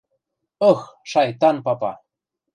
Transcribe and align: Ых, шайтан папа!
Ых, 0.69 0.81
шайтан 1.13 1.57
папа! 1.69 1.91